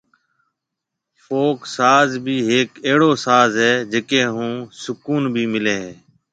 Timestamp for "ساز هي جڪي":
3.25-4.21